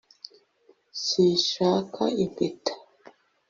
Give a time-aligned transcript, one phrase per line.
[1.03, 2.73] sinshaka impeta